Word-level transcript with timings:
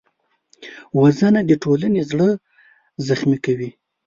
وژنه 0.99 1.41
د 1.45 1.51
ټولنې 1.63 2.01
زړه 2.09 2.29
زخمي 3.07 3.37
کوي 3.45 3.69